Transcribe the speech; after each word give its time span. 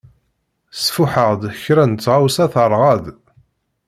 Sfuḥeɣ-d 0.83 1.43
kra 1.63 1.83
n 1.85 1.93
tɣawsa 1.95 2.45
teṛɣa-d. 2.53 3.05